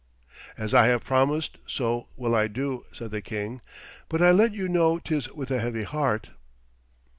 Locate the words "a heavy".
5.51-5.83